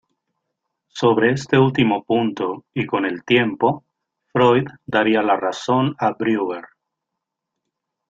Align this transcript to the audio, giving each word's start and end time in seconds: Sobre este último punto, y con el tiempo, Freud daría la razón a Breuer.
Sobre 0.87 1.31
este 1.31 1.59
último 1.59 2.03
punto, 2.03 2.65
y 2.73 2.87
con 2.87 3.05
el 3.05 3.23
tiempo, 3.23 3.85
Freud 4.33 4.65
daría 4.87 5.21
la 5.21 5.37
razón 5.37 5.93
a 5.99 6.13
Breuer. 6.13 6.65